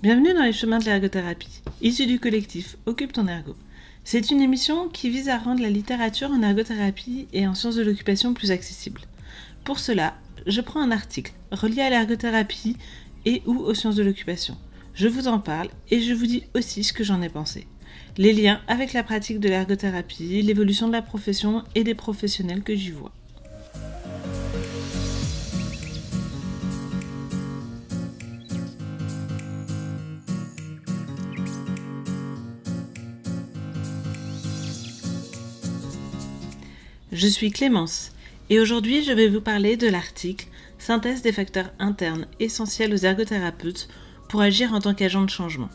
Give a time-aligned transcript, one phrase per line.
[0.00, 3.56] Bienvenue dans les chemins de l'ergothérapie, issu du collectif Occupe ton ergo.
[4.04, 7.82] C'est une émission qui vise à rendre la littérature en ergothérapie et en sciences de
[7.82, 9.00] l'occupation plus accessible.
[9.64, 10.14] Pour cela,
[10.46, 12.76] je prends un article relié à l'ergothérapie
[13.24, 14.56] et ou aux sciences de l'occupation.
[14.94, 17.66] Je vous en parle et je vous dis aussi ce que j'en ai pensé.
[18.18, 22.76] Les liens avec la pratique de l'ergothérapie, l'évolution de la profession et des professionnels que
[22.76, 23.12] j'y vois.
[37.18, 38.12] Je suis Clémence
[38.48, 40.46] et aujourd'hui je vais vous parler de l'article
[40.78, 43.88] Synthèse des facteurs internes essentiels aux ergothérapeutes
[44.28, 45.68] pour agir en tant qu'agent de changement.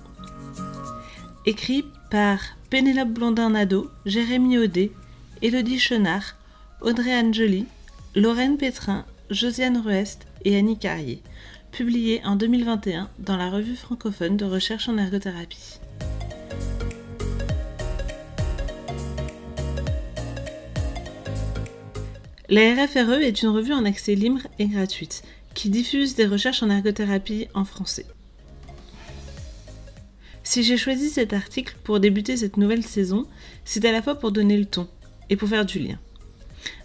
[1.46, 4.94] Écrit par Pénélope Blondin-Nadeau, Jérémy Audet,
[5.42, 6.38] Élodie Chenard,
[6.80, 7.66] Audrey Angeli,
[8.16, 11.22] Lorraine Pétrin, Josiane Ruest et Annie Carrier,
[11.74, 15.82] publié en 2021 dans la revue francophone de recherche en ergothérapie.
[22.54, 25.24] La RFRE est une revue en accès libre et gratuite
[25.56, 28.06] qui diffuse des recherches en ergothérapie en français.
[30.44, 33.26] Si j'ai choisi cet article pour débuter cette nouvelle saison,
[33.66, 34.88] c'est à la fois pour donner le ton
[35.32, 35.98] et pour faire du lien.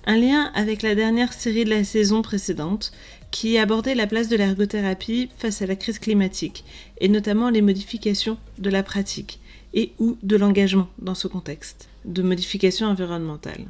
[0.07, 2.91] Un lien avec la dernière série de la saison précédente
[3.31, 6.65] qui abordait la place de l'ergothérapie face à la crise climatique
[6.99, 9.39] et notamment les modifications de la pratique
[9.75, 13.67] et ou de l'engagement dans ce contexte de modification environnementale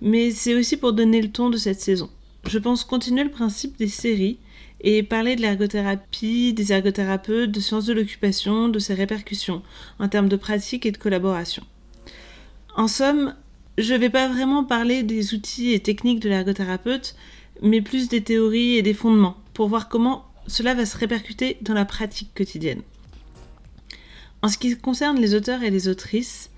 [0.00, 2.10] mais c'est aussi pour donner le ton de cette saison.
[2.48, 4.38] Je pense continuer le principe des séries
[4.80, 9.62] et parler de l'ergothérapie, des ergothérapeutes, de sciences de l'occupation, de ses répercussions
[9.98, 11.64] en termes de pratique et de collaboration.
[12.76, 13.34] En somme,
[13.78, 17.16] je ne vais pas vraiment parler des outils et techniques de l'ergothérapeute,
[17.62, 21.74] mais plus des théories et des fondements, pour voir comment cela va se répercuter dans
[21.74, 22.82] la pratique quotidienne.
[24.42, 26.50] En ce qui concerne les auteurs et les autrices,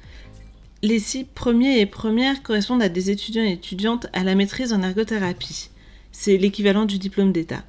[0.83, 4.83] les six premiers et premières correspondent à des étudiants et étudiantes à la maîtrise en
[4.83, 5.71] ergothérapie.
[6.13, 7.65] C'est l'équivalent du diplôme d'État.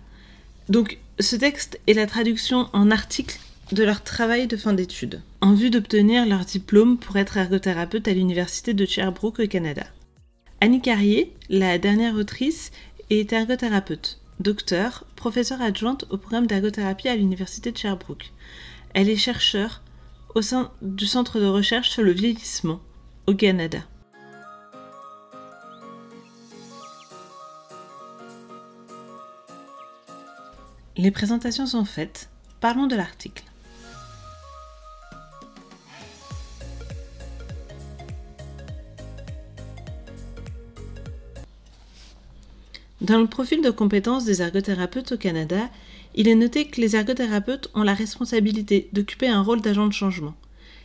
[0.69, 3.39] Donc ce texte est la traduction en article
[3.71, 8.13] de leur travail de fin d'études, en vue d'obtenir leur diplôme pour être ergothérapeute à
[8.13, 9.85] l'université de Sherbrooke au Canada.
[10.61, 12.71] Annie Carrier, la dernière autrice,
[13.09, 18.31] est ergothérapeute, docteur, professeure adjointe au programme d'ergothérapie à l'université de Sherbrooke.
[18.93, 19.81] Elle est chercheure
[20.35, 22.81] au sein du centre de recherche sur le vieillissement
[23.33, 23.79] Canada.
[30.97, 32.29] Les présentations sont faites.
[32.59, 33.43] Parlons de l'article.
[43.01, 45.69] Dans le profil de compétences des ergothérapeutes au Canada,
[46.15, 50.35] il est noté que les ergothérapeutes ont la responsabilité d'occuper un rôle d'agent de changement.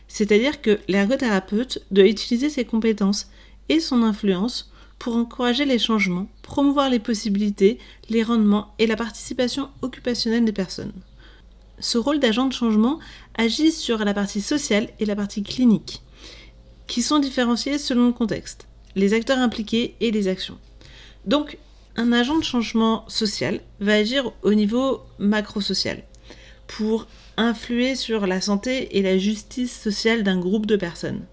[0.07, 3.29] C'est-à-dire que l'ergothérapeute doit utiliser ses compétences
[3.69, 7.79] et son influence pour encourager les changements, promouvoir les possibilités,
[8.09, 10.93] les rendements et la participation occupationnelle des personnes.
[11.79, 12.99] Ce rôle d'agent de changement
[13.37, 16.01] agit sur la partie sociale et la partie clinique,
[16.87, 20.57] qui sont différenciées selon le contexte, les acteurs impliqués et les actions.
[21.25, 21.57] Donc,
[21.97, 26.03] un agent de changement social va agir au niveau macro-social
[26.67, 31.25] pour influer sur la santé et la justice sociale d'un groupe de personnes.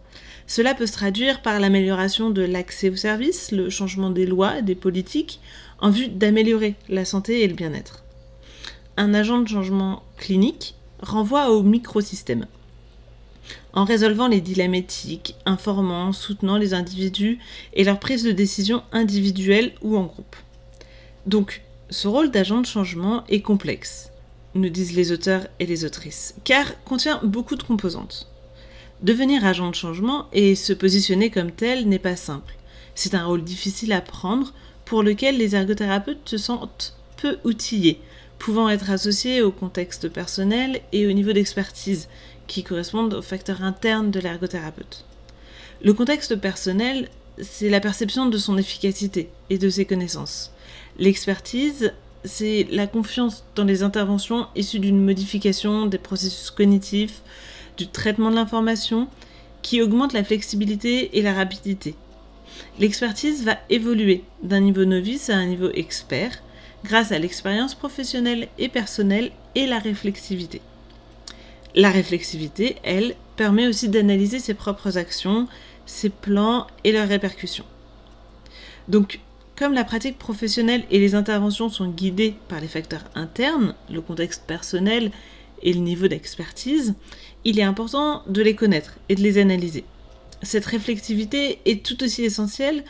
[0.47, 4.75] Cela peut se traduire par l'amélioration de l'accès aux services, le changement des lois, des
[4.75, 5.41] politiques,
[5.79, 8.05] en vue d'améliorer la santé et le bien-être.
[8.97, 12.47] Un agent de changement clinique renvoie au microsystème.
[13.73, 17.39] En résolvant les dilemmes éthiques, informant, soutenant les individus
[17.73, 20.37] et leur prise de décision individuelle ou en groupe.
[21.27, 24.12] Donc, ce rôle d'agent de changement est complexe
[24.55, 28.29] nous disent les auteurs et les autrices, car contient beaucoup de composantes.
[29.03, 32.55] Devenir agent de changement et se positionner comme tel n'est pas simple.
[32.95, 34.53] C'est un rôle difficile à prendre
[34.85, 38.01] pour lequel les ergothérapeutes se sentent peu outillés,
[38.39, 42.09] pouvant être associés au contexte personnel et au niveau d'expertise
[42.47, 45.05] qui correspondent aux facteurs internes de l'ergothérapeute.
[45.83, 47.09] Le contexte personnel,
[47.41, 50.53] c'est la perception de son efficacité et de ses connaissances.
[50.99, 51.93] L'expertise,
[52.25, 57.23] c'est la confiance dans les interventions issues d'une modification des processus cognitifs,
[57.77, 59.09] du traitement de l'information,
[59.63, 61.95] qui augmente la flexibilité et la rapidité.
[62.79, 66.43] L'expertise va évoluer d'un niveau novice à un niveau expert
[66.85, 70.61] grâce à l'expérience professionnelle et personnelle et la réflexivité.
[71.75, 75.49] La réflexivité, elle, permet aussi d'analyser ses propres actions,
[75.87, 77.65] ses plans et leurs répercussions.
[78.89, 79.21] Donc,
[79.63, 84.43] comme la pratique professionnelle et les interventions sont guidées par les facteurs internes, le contexte
[84.45, 85.13] personnel
[85.63, 86.97] et le niveau d'expertise,
[87.45, 89.85] il est important de les connaître et de les analyser.
[90.43, 92.83] Cette réflexivité est tout aussi essentielle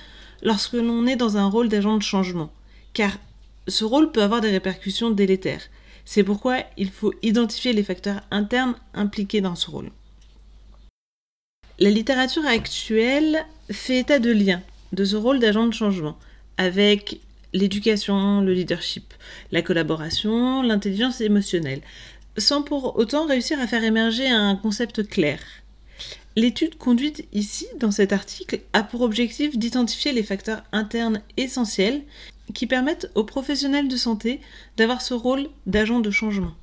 [0.42, 2.50] lorsque l'on est dans un rôle d'agent de changement,
[2.94, 3.18] car
[3.68, 5.68] ce rôle peut avoir des répercussions délétères.
[6.06, 9.90] C'est pourquoi il faut identifier les facteurs internes impliqués dans ce rôle.
[11.78, 14.62] La littérature actuelle fait état de liens
[14.94, 16.16] de ce rôle d'agent de changement
[16.58, 17.20] avec
[17.52, 19.14] l'éducation, le leadership,
[19.50, 21.82] la collaboration, l'intelligence émotionnelle,
[22.38, 25.38] sans pour autant réussir à faire émerger un concept clair.
[26.34, 32.02] L'étude conduite ici dans cet article a pour objectif d'identifier les facteurs internes essentiels
[32.54, 34.40] qui permettent aux professionnels de santé
[34.78, 36.54] d'avoir ce rôle d'agent de changement.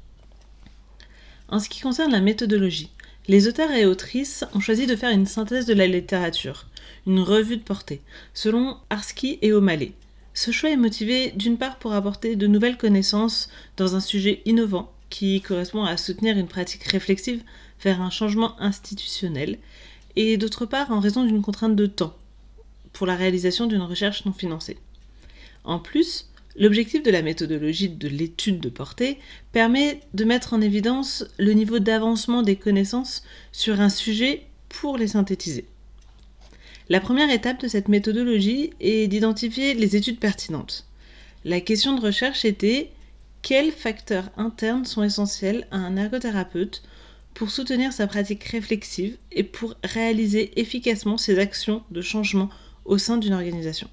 [1.50, 2.90] En ce qui concerne la méthodologie,
[3.28, 6.66] les auteurs et autrices ont choisi de faire une synthèse de la littérature,
[7.08, 8.02] une revue de portée,
[8.34, 9.94] selon Arski et O'Malley.
[10.34, 14.92] Ce choix est motivé d'une part pour apporter de nouvelles connaissances dans un sujet innovant
[15.10, 17.44] qui correspond à soutenir une pratique réflexive
[17.84, 19.58] vers un changement institutionnel,
[20.16, 22.16] et d'autre part en raison d'une contrainte de temps
[22.94, 24.78] pour la réalisation d'une recherche non financée.
[25.64, 29.20] En plus, l'objectif de la méthodologie de l'étude de portée
[29.52, 35.10] permet de mettre en évidence le niveau d'avancement des connaissances sur un sujet pour les
[35.10, 35.66] synthétiser.
[36.90, 40.88] La première étape de cette méthodologie est d'identifier les études pertinentes.
[41.46, 42.90] La question de recherche était
[43.44, 46.82] quels facteurs internes sont essentiels à un ergothérapeute
[47.36, 52.50] pour soutenir sa pratique réflexive et pour réaliser efficacement ses actions de changement
[52.86, 53.88] au sein d'une organisation?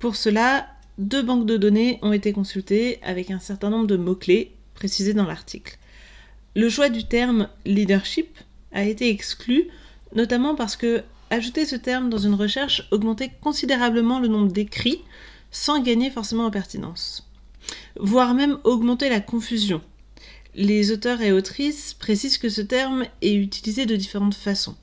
[0.00, 0.66] Pour cela,
[0.98, 5.26] deux banques de données ont été consultées avec un certain nombre de mots-clés précisés dans
[5.26, 5.78] l'article.
[6.56, 8.38] Le choix du terme leadership
[8.72, 9.68] a été exclu,
[10.16, 15.02] notamment parce que ajouter ce terme dans une recherche augmentait considérablement le nombre d'écrits
[15.50, 17.30] sans gagner forcément en pertinence
[17.96, 19.80] voire même augmenter la confusion.
[20.54, 24.76] Les auteurs et autrices précisent que ce terme est utilisé de différentes façons.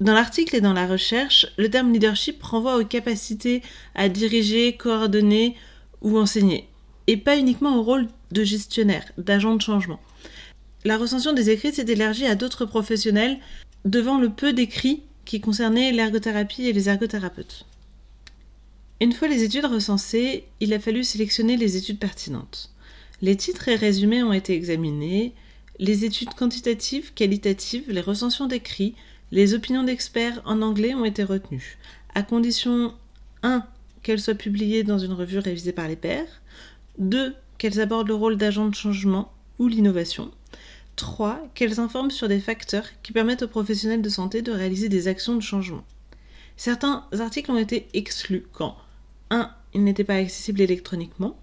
[0.00, 3.62] Dans l'article et dans la recherche, le terme leadership renvoie aux capacités
[3.94, 5.56] à diriger, coordonner
[6.02, 6.68] ou enseigner,
[7.06, 10.00] et pas uniquement au rôle de gestionnaire, d'agent de changement.
[10.84, 13.38] La recension des écrits s'est élargie à d'autres professionnels
[13.84, 17.66] devant le peu d'écrits qui concernaient l'ergothérapie et les ergothérapeutes.
[19.02, 22.70] Une fois les études recensées, il a fallu sélectionner les études pertinentes.
[23.20, 25.34] Les titres et résumés ont été examinés,
[25.78, 28.94] les études quantitatives, qualitatives, les recensions d'écrits,
[29.32, 31.76] les opinions d'experts en anglais ont été retenues,
[32.14, 32.94] à condition
[33.42, 33.66] 1.
[34.02, 36.40] qu'elles soient publiées dans une revue révisée par les pairs,
[36.98, 37.34] 2.
[37.58, 40.30] qu'elles abordent le rôle d'agent de changement ou l'innovation,
[40.96, 41.50] 3.
[41.54, 45.36] qu'elles informent sur des facteurs qui permettent aux professionnels de santé de réaliser des actions
[45.36, 45.84] de changement.
[46.56, 48.76] Certains articles ont été exclus quand
[49.30, 49.50] 1.
[49.74, 51.38] Il n'était pas accessible électroniquement.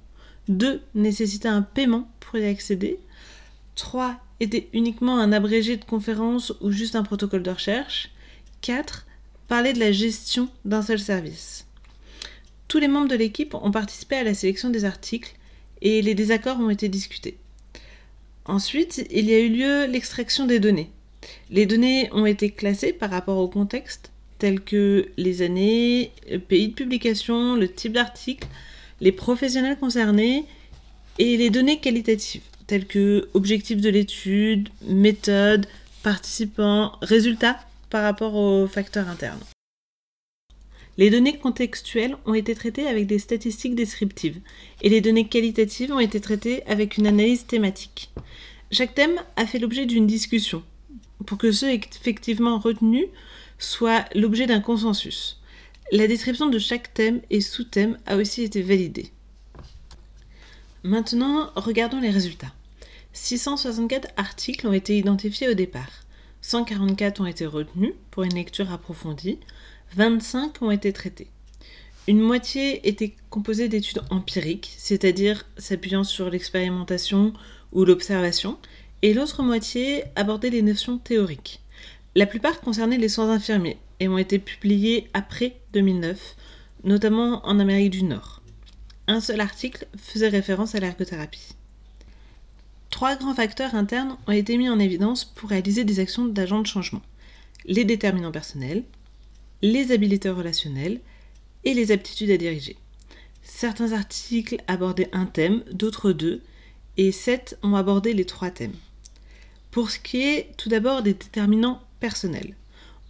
[0.49, 0.81] 2.
[0.95, 2.99] Nécessitait un paiement pour y accéder.
[3.75, 4.19] 3.
[4.39, 8.09] Était uniquement un abrégé de conférence ou juste un protocole de recherche.
[8.61, 9.05] 4.
[9.47, 11.67] Parlait de la gestion d'un seul service.
[12.67, 15.35] Tous les membres de l'équipe ont participé à la sélection des articles
[15.81, 17.37] et les désaccords ont été discutés.
[18.45, 20.89] Ensuite, il y a eu lieu l'extraction des données.
[21.49, 26.11] Les données ont été classées par rapport au contexte, tels que les années,
[26.49, 28.47] pays de publication, le type d'article,
[28.99, 30.45] les professionnels concernés
[31.19, 35.67] et les données qualitatives, telles que objectifs de l'étude, méthode,
[36.01, 37.59] participants, résultats
[37.89, 39.39] par rapport aux facteurs internes.
[40.97, 44.39] Les données contextuelles ont été traitées avec des statistiques descriptives
[44.81, 48.11] et les données qualitatives ont été traitées avec une analyse thématique.
[48.71, 50.63] Chaque thème a fait l'objet d'une discussion
[51.25, 53.07] pour que ceux effectivement retenus
[53.57, 55.39] soit l'objet d'un consensus.
[55.91, 59.11] La description de chaque thème et sous-thème a aussi été validée.
[60.83, 62.53] Maintenant, regardons les résultats.
[63.13, 66.03] 664 articles ont été identifiés au départ.
[66.41, 69.39] 144 ont été retenus pour une lecture approfondie.
[69.95, 71.27] 25 ont été traités.
[72.07, 77.33] Une moitié était composée d'études empiriques, c'est-à-dire s'appuyant sur l'expérimentation
[77.71, 78.57] ou l'observation,
[79.03, 81.61] et l'autre moitié abordait les notions théoriques.
[82.15, 86.35] La plupart concernaient les soins infirmiers et ont été publiés après 2009,
[86.83, 88.41] notamment en Amérique du Nord.
[89.07, 91.55] Un seul article faisait référence à l'ergothérapie.
[92.89, 96.67] Trois grands facteurs internes ont été mis en évidence pour réaliser des actions d'agents de
[96.67, 97.01] changement.
[97.65, 98.83] Les déterminants personnels,
[99.63, 100.99] les habiletés relationnelles
[101.63, 102.75] et les aptitudes à diriger.
[103.41, 106.41] Certains articles abordaient un thème, d'autres deux,
[106.97, 108.75] et sept ont abordé les trois thèmes.
[109.71, 112.53] Pour ce qui est tout d'abord des déterminants personnel.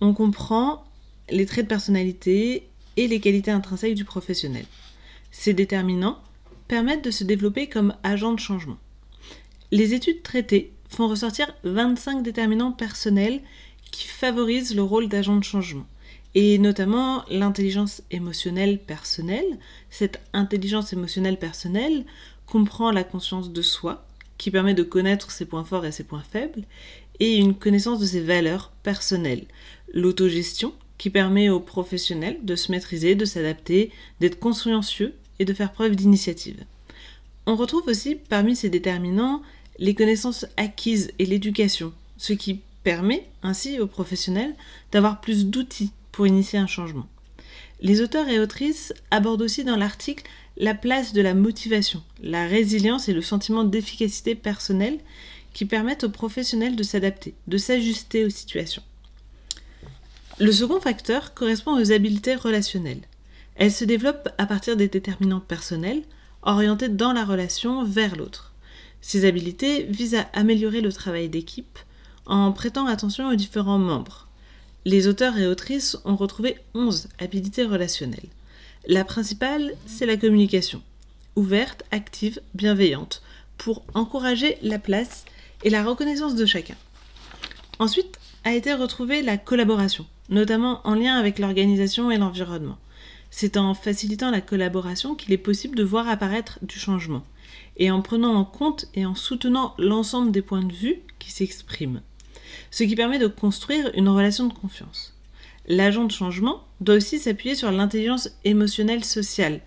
[0.01, 0.85] On comprend
[1.31, 4.65] les traits de personnalité et les qualités intrinsèques du professionnel.
[5.31, 6.19] Ces déterminants
[6.67, 8.77] permettent de se développer comme agent de changement.
[9.71, 13.41] Les études traitées font ressortir 25 déterminants personnels
[13.91, 15.87] qui favorisent le rôle d'agent de changement,
[16.35, 19.59] et notamment l'intelligence émotionnelle personnelle.
[19.89, 22.05] Cette intelligence émotionnelle personnelle
[22.45, 24.05] comprend la conscience de soi,
[24.37, 26.63] qui permet de connaître ses points forts et ses points faibles,
[27.19, 29.45] et une connaissance de ses valeurs personnelles.
[29.93, 35.71] L'autogestion, qui permet aux professionnels de se maîtriser, de s'adapter, d'être consciencieux et de faire
[35.71, 36.63] preuve d'initiative.
[37.45, 39.41] On retrouve aussi parmi ces déterminants
[39.79, 44.55] les connaissances acquises et l'éducation, ce qui permet ainsi aux professionnels
[44.91, 47.09] d'avoir plus d'outils pour initier un changement.
[47.81, 50.23] Les auteurs et autrices abordent aussi dans l'article
[50.55, 54.99] la place de la motivation, la résilience et le sentiment d'efficacité personnelle
[55.51, 58.83] qui permettent aux professionnels de s'adapter, de s'ajuster aux situations.
[60.39, 63.01] Le second facteur correspond aux habiletés relationnelles.
[63.55, 66.03] Elles se développent à partir des déterminants personnels,
[66.41, 68.53] orientés dans la relation vers l'autre.
[69.01, 71.77] Ces habiletés visent à améliorer le travail d'équipe
[72.25, 74.27] en prêtant attention aux différents membres.
[74.85, 78.27] Les auteurs et autrices ont retrouvé 11 habiletés relationnelles.
[78.85, 80.81] La principale, c'est la communication,
[81.37, 83.21] ouverte, active, bienveillante,
[83.57, 85.23] pour encourager la place
[85.63, 86.75] et la reconnaissance de chacun.
[87.79, 92.77] Ensuite a été retrouvée la collaboration, notamment en lien avec l'organisation et l'environnement.
[93.31, 97.23] C'est en facilitant la collaboration qu'il est possible de voir apparaître du changement,
[97.77, 102.01] et en prenant en compte et en soutenant l'ensemble des points de vue qui s'expriment,
[102.73, 105.13] ce qui permet de construire une relation de confiance.
[105.67, 109.61] L'agent de changement doit aussi s'appuyer sur l'intelligence émotionnelle sociale,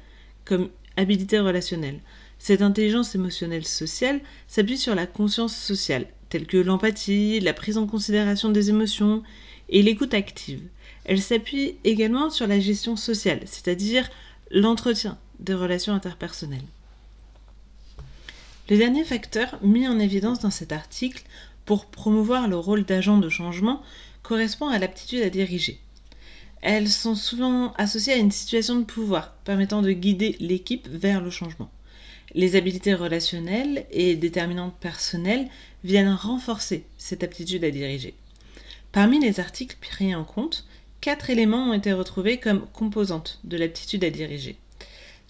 [0.45, 2.01] comme habilité relationnelle.
[2.41, 7.87] Cette intelligence émotionnelle sociale s'appuie sur la conscience sociale, telle que l'empathie, la prise en
[7.87, 9.23] considération des émotions
[9.69, 10.63] et l'écoute active.
[11.05, 14.11] Elle s'appuie également sur la gestion sociale, c'est-à-dire
[14.51, 16.67] l'entretien des relations interpersonnelles.
[18.69, 21.23] Le dernier facteur mis en évidence dans cet article
[21.67, 23.83] pour promouvoir le rôle d'agent de changement
[24.23, 25.79] correspond à l'aptitude à diriger.
[26.63, 31.31] Elles sont souvent associées à une situation de pouvoir permettant de guider l'équipe vers le
[31.31, 31.71] changement.
[32.35, 35.49] Les habiletés relationnelles et déterminantes personnelles
[35.85, 38.15] viennent renforcer cette aptitude à diriger.
[38.93, 40.67] Parmi les articles pris en compte,
[41.01, 44.57] quatre éléments ont été retrouvés comme composantes de l'aptitude à diriger.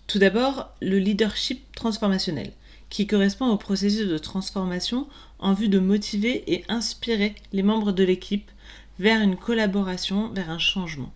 [0.06, 2.52] Tout d'abord, le leadership transformationnel,
[2.90, 5.06] qui correspond au processus de transformation
[5.38, 8.50] en vue de motiver et inspirer les membres de l'équipe
[8.98, 11.12] vers une collaboration, vers un changement.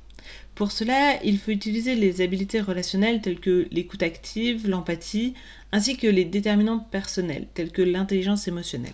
[0.54, 5.34] Pour cela, il faut utiliser les habiletés relationnelles telles que l'écoute active, l'empathie,
[5.72, 8.92] ainsi que les déterminants personnels tels que l'intelligence émotionnelle.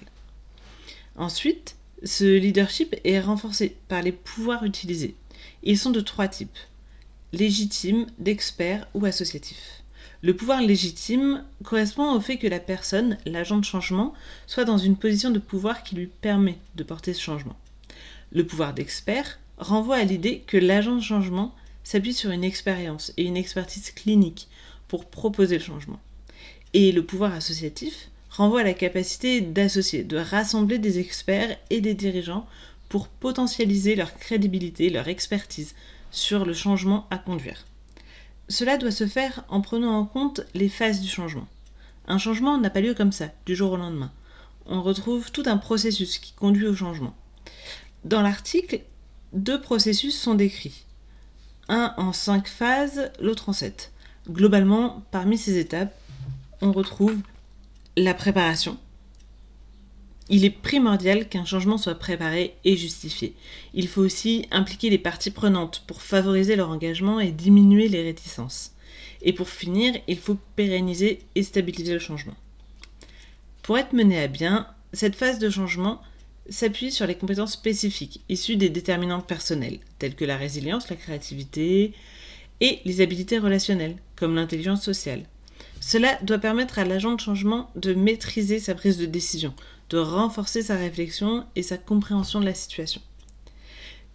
[1.16, 5.16] Ensuite, ce leadership est renforcé par les pouvoirs utilisés.
[5.62, 6.59] Ils sont de trois types
[7.33, 9.75] légitime, d'expert ou associatif.
[10.26, 14.12] Le pouvoir légitime correspond au fait que la personne, l'agent de changement,
[14.49, 17.54] soit dans une position de pouvoir qui lui permet de porter ce changement.
[18.33, 21.54] Le pouvoir d'expert renvoie à l'idée que l'agent de changement
[21.85, 24.49] s'appuie sur une expérience et une expertise clinique
[24.88, 26.00] pour proposer le changement.
[26.75, 31.95] Et le pouvoir associatif renvoie à la capacité d'associer, de rassembler des experts et des
[31.95, 32.49] dirigeants
[32.88, 35.76] pour potentialiser leur crédibilité, leur expertise
[36.11, 37.64] sur le changement à conduire.
[38.49, 41.49] Cela doit se faire en prenant en compte les phases du changement.
[42.07, 44.12] Un changement n'a pas lieu comme ça, du jour au lendemain.
[44.67, 47.17] On retrouve tout un processus qui conduit au changement.
[48.05, 48.81] Dans l'article,
[49.33, 50.85] deux processus sont décrits.
[51.69, 53.93] Un en cinq phases, l'autre en sept.
[54.31, 55.95] Globalement, parmi ces étapes,
[56.61, 57.19] on retrouve
[57.97, 58.79] la préparation.
[60.28, 63.35] Il est primordial qu'un changement soit préparé et justifié.
[63.75, 68.73] Il faut aussi impliquer les parties prenantes pour favoriser leur engagement et diminuer les réticences.
[69.23, 72.35] Et pour finir, il faut pérenniser et stabiliser le changement.
[73.62, 76.00] Pour être mené à bien, cette phase de changement
[76.49, 81.92] s'appuie sur les compétences spécifiques issues des déterminants personnels, tels que la résilience, la créativité
[82.61, 85.25] et les habiletés relationnelles, comme l'intelligence sociale.
[85.80, 89.54] Cela doit permettre à l'agent de changement de maîtriser sa prise de décision,
[89.90, 93.00] de renforcer sa réflexion et sa compréhension de la situation.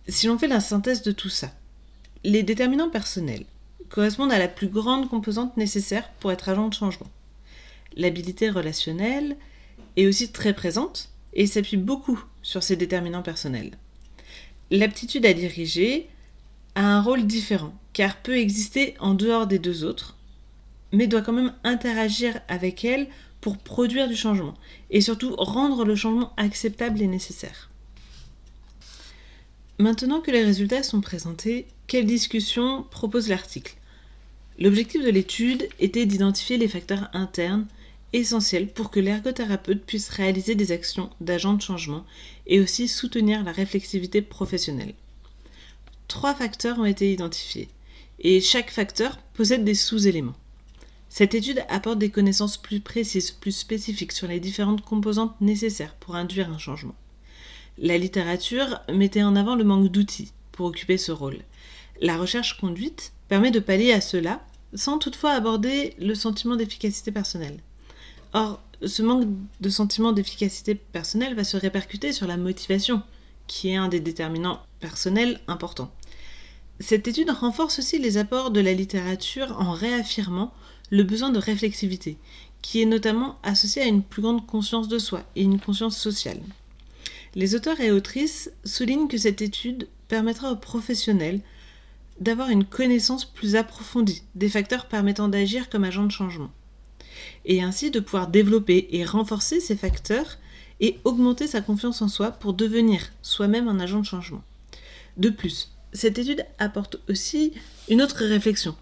[0.07, 1.51] Si l'on fait la synthèse de tout ça,
[2.23, 3.45] les déterminants personnels
[3.89, 7.09] correspondent à la plus grande composante nécessaire pour être agent de changement.
[7.95, 9.37] L'habilité relationnelle
[9.97, 13.71] est aussi très présente et s'appuie beaucoup sur ces déterminants personnels.
[14.69, 16.09] L'aptitude à diriger
[16.75, 20.17] a un rôle différent, car peut exister en dehors des deux autres,
[20.93, 23.07] mais doit quand même interagir avec elles
[23.41, 24.53] pour produire du changement,
[24.91, 27.69] et surtout rendre le changement acceptable et nécessaire.
[29.79, 33.75] Maintenant que les résultats sont présentés, quelle discussion propose l'article?
[34.59, 37.65] L'objectif de l'étude était d'identifier les facteurs internes
[38.13, 42.05] essentiels pour que l'ergothérapeute puisse réaliser des actions d'agent de changement
[42.45, 44.93] et aussi soutenir la réflexivité professionnelle.
[46.07, 47.69] Trois facteurs ont été identifiés
[48.19, 50.35] et chaque facteur possède des sous-éléments.
[51.13, 56.15] Cette étude apporte des connaissances plus précises, plus spécifiques sur les différentes composantes nécessaires pour
[56.15, 56.95] induire un changement.
[57.77, 61.39] La littérature mettait en avant le manque d'outils pour occuper ce rôle.
[61.99, 64.41] La recherche conduite permet de pallier à cela
[64.73, 67.59] sans toutefois aborder le sentiment d'efficacité personnelle.
[68.31, 69.27] Or, ce manque
[69.59, 73.01] de sentiment d'efficacité personnelle va se répercuter sur la motivation,
[73.47, 75.91] qui est un des déterminants personnels importants.
[76.79, 80.53] Cette étude renforce aussi les apports de la littérature en réaffirmant
[80.91, 82.17] le besoin de réflexivité,
[82.61, 86.41] qui est notamment associé à une plus grande conscience de soi et une conscience sociale.
[87.33, 91.39] Les auteurs et autrices soulignent que cette étude permettra aux professionnels
[92.19, 96.51] d'avoir une connaissance plus approfondie des facteurs permettant d'agir comme agent de changement,
[97.45, 100.37] et ainsi de pouvoir développer et renforcer ces facteurs
[100.81, 104.43] et augmenter sa confiance en soi pour devenir soi-même un agent de changement.
[105.17, 107.53] De plus, cette étude apporte aussi
[107.89, 108.75] une autre réflexion,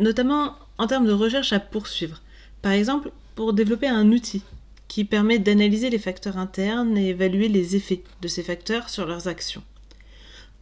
[0.00, 2.22] notamment en termes de recherche à poursuivre.
[2.62, 4.42] Par exemple, pour développer un outil
[4.88, 9.28] qui permet d'analyser les facteurs internes et évaluer les effets de ces facteurs sur leurs
[9.28, 9.62] actions.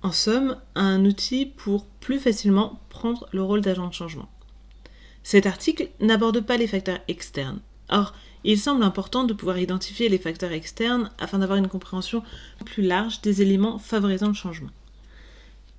[0.02, 4.28] En somme, un outil pour plus facilement prendre le rôle d'agent de changement.
[5.22, 7.60] Cet article n'aborde pas les facteurs externes.
[7.88, 12.22] Or, il semble important de pouvoir identifier les facteurs externes afin d'avoir une compréhension
[12.66, 14.70] plus large des éléments favorisant le changement.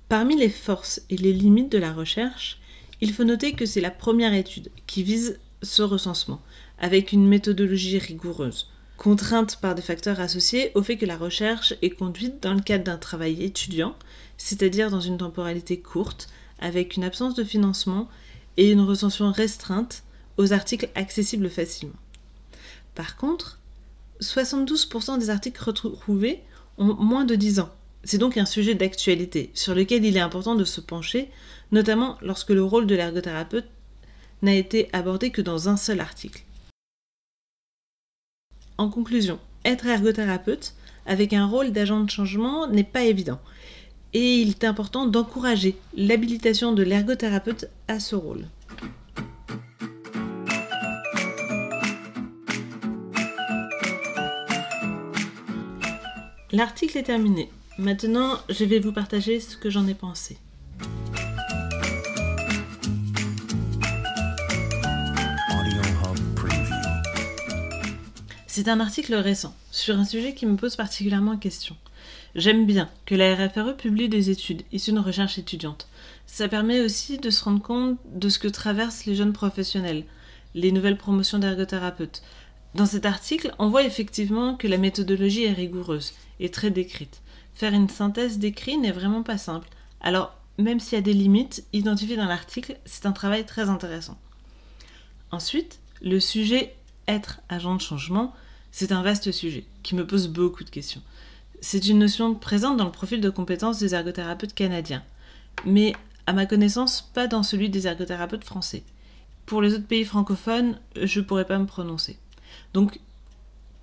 [0.08, 2.58] Parmi les forces et les limites de la recherche,
[3.00, 6.40] il faut noter que c'est la première étude qui vise ce recensement,
[6.78, 11.90] avec une méthodologie rigoureuse, contrainte par des facteurs associés au fait que la recherche est
[11.90, 13.96] conduite dans le cadre d'un travail étudiant,
[14.38, 18.08] c'est-à-dire dans une temporalité courte, avec une absence de financement
[18.56, 20.02] et une recension restreinte
[20.38, 21.94] aux articles accessibles facilement.
[22.94, 23.58] Par contre,
[24.20, 26.42] 72% des articles retrouvés
[26.78, 27.70] ont moins de 10 ans.
[28.06, 31.28] C'est donc un sujet d'actualité sur lequel il est important de se pencher,
[31.72, 33.66] notamment lorsque le rôle de l'ergothérapeute
[34.42, 36.44] n'a été abordé que dans un seul article.
[38.78, 43.40] En conclusion, être ergothérapeute avec un rôle d'agent de changement n'est pas évident
[44.12, 48.46] et il est important d'encourager l'habilitation de l'ergothérapeute à ce rôle.
[56.52, 57.50] L'article est terminé.
[57.78, 60.38] Maintenant, je vais vous partager ce que j'en ai pensé.
[68.46, 71.76] C'est un article récent sur un sujet qui me pose particulièrement question.
[72.34, 75.86] J'aime bien que la RFRE publie des études issues de recherche étudiante.
[76.26, 80.04] Ça permet aussi de se rendre compte de ce que traversent les jeunes professionnels,
[80.54, 82.22] les nouvelles promotions d'ergothérapeutes.
[82.74, 87.20] Dans cet article, on voit effectivement que la méthodologie est rigoureuse et très décrite.
[87.56, 89.68] Faire une synthèse d'écrit n'est vraiment pas simple.
[90.00, 94.18] Alors, même s'il y a des limites identifiées dans l'article, c'est un travail très intéressant.
[95.32, 96.76] Ensuite, le sujet
[97.08, 98.32] être agent de changement
[98.78, 101.00] c'est un vaste sujet qui me pose beaucoup de questions.
[101.62, 105.02] C'est une notion présente dans le profil de compétences des ergothérapeutes canadiens,
[105.64, 105.94] mais
[106.26, 108.82] à ma connaissance pas dans celui des ergothérapeutes français.
[109.46, 112.18] Pour les autres pays francophones, je ne pourrais pas me prononcer.
[112.74, 113.00] Donc,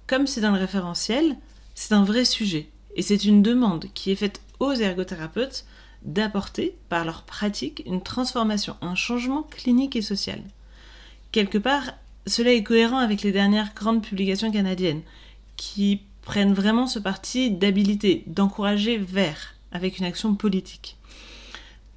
[0.05, 1.37] comme c'est dans le référentiel,
[1.73, 5.65] c'est un vrai sujet, et c'est une demande qui est faite aux ergothérapeutes
[6.03, 10.41] d'apporter, par leur pratique, une transformation, un changement clinique et social.
[11.31, 11.93] Quelque part,
[12.27, 15.01] cela est cohérent avec les dernières grandes publications canadiennes,
[15.55, 20.97] qui prennent vraiment ce parti d'habilité, d'encourager vers, avec une action politique.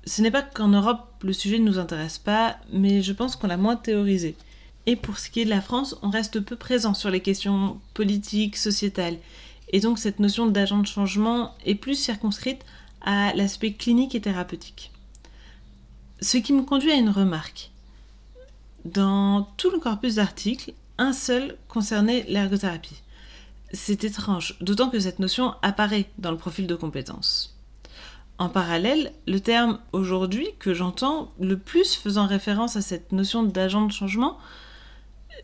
[0.04, 3.48] Ce n'est pas qu'en Europe le sujet ne nous intéresse pas, mais je pense qu'on
[3.48, 4.36] l'a moins théorisé.
[4.86, 7.80] Et pour ce qui est de la France, on reste peu présent sur les questions
[7.92, 9.18] politiques, sociétales.
[9.76, 12.64] Et donc cette notion d'agent de changement est plus circonscrite
[13.02, 14.90] à l'aspect clinique et thérapeutique.
[16.22, 17.70] Ce qui me conduit à une remarque.
[18.86, 23.02] Dans tout le corpus d'articles, un seul concernait l'ergothérapie.
[23.70, 27.54] C'est étrange, d'autant que cette notion apparaît dans le profil de compétences.
[28.38, 33.84] En parallèle, le terme aujourd'hui que j'entends le plus faisant référence à cette notion d'agent
[33.84, 34.38] de changement,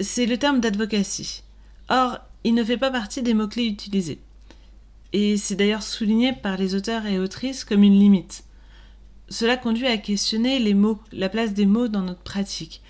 [0.00, 1.42] c'est le terme d'advocacy.
[1.90, 4.20] Or, il ne fait pas partie des mots-clés utilisés.
[5.12, 8.44] Et c'est d'ailleurs souligné par les auteurs et autrices comme une limite.
[9.28, 12.82] Cela conduit à questionner les mots, la place des mots dans notre pratique,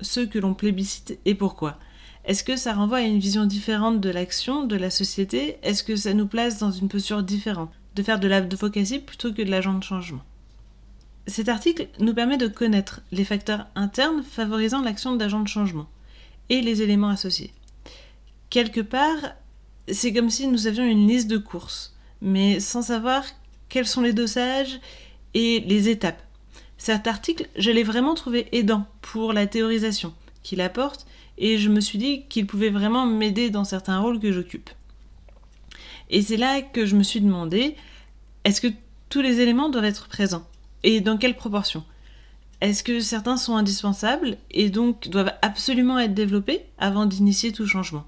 [0.00, 1.78] ceux que l'on plébiscite et pourquoi
[2.24, 5.56] Est-ce que ça renvoie à une vision différente de l'action, de la société?
[5.62, 7.70] Est-ce que ça nous place dans une posture différente?
[7.96, 10.24] De faire de l'advocacy plutôt que de l'agent de changement
[11.26, 15.86] Cet article nous permet de connaître les facteurs internes favorisant l'action d'agent de changement
[16.48, 17.52] et les éléments associés.
[18.54, 19.32] Quelque part,
[19.90, 23.24] c'est comme si nous avions une liste de courses, mais sans savoir
[23.68, 24.78] quels sont les dosages
[25.34, 26.22] et les étapes.
[26.78, 30.14] Cet article, je l'ai vraiment trouvé aidant pour la théorisation
[30.44, 31.04] qu'il apporte
[31.36, 34.70] et je me suis dit qu'il pouvait vraiment m'aider dans certains rôles que j'occupe.
[36.08, 37.74] Et c'est là que je me suis demandé,
[38.44, 38.72] est-ce que
[39.08, 40.46] tous les éléments doivent être présents?
[40.84, 41.82] Et dans quelle proportion?
[42.60, 48.06] Est-ce que certains sont indispensables et donc doivent absolument être développés avant d'initier tout changement?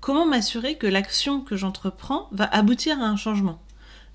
[0.00, 3.60] Comment m'assurer que l'action que j'entreprends va aboutir à un changement?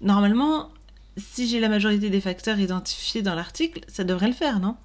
[0.01, 0.71] Normalement,
[1.15, 4.75] si j'ai la majorité des facteurs identifiés dans l'article, ça devrait le faire, non?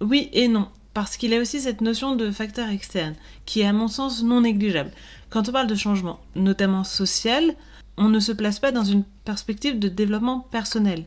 [0.00, 3.66] Oui et non, parce qu'il y a aussi cette notion de facteur externe, qui est
[3.66, 4.92] à mon sens non négligeable.
[5.28, 7.56] Quand on parle de changement, notamment social,
[7.96, 11.04] on ne se place pas dans une perspective de développement personnel.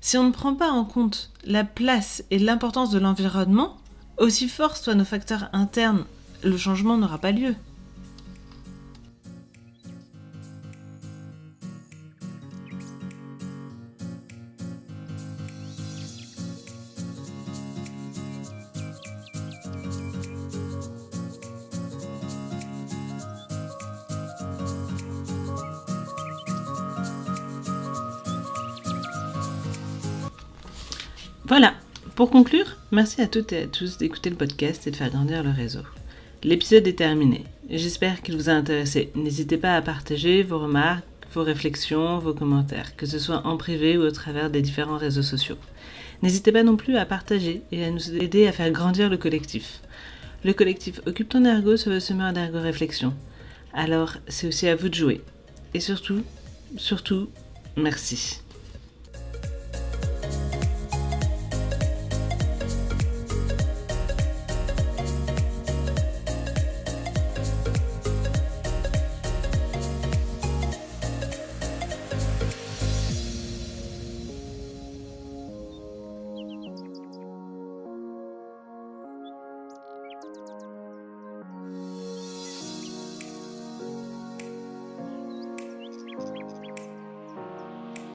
[0.00, 3.76] Si on ne prend pas en compte la place et l'importance de l'environnement,
[4.16, 6.06] aussi forts soient nos facteurs internes,
[6.42, 7.54] le changement n'aura pas lieu.
[32.18, 35.44] Pour conclure, merci à toutes et à tous d'écouter le podcast et de faire grandir
[35.44, 35.82] le réseau.
[36.42, 37.44] L'épisode est terminé.
[37.70, 39.12] J'espère qu'il vous a intéressé.
[39.14, 43.96] N'hésitez pas à partager vos remarques, vos réflexions, vos commentaires, que ce soit en privé
[43.96, 45.58] ou au travers des différents réseaux sociaux.
[46.24, 49.80] N'hésitez pas non plus à partager et à nous aider à faire grandir le collectif.
[50.44, 53.14] Le collectif Occupe ton ergo se veut semeur d'ergo réflexion.
[53.72, 55.20] Alors, c'est aussi à vous de jouer.
[55.72, 56.24] Et surtout,
[56.78, 57.28] surtout,
[57.76, 58.40] merci.